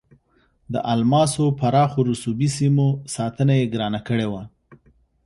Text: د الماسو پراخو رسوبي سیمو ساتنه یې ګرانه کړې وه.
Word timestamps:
د 0.73 0.75
الماسو 0.93 1.45
پراخو 1.59 1.99
رسوبي 2.11 2.49
سیمو 2.57 2.87
ساتنه 3.15 3.53
یې 3.59 3.65
ګرانه 3.73 3.99
کړې 4.07 4.27
وه. 4.31 4.43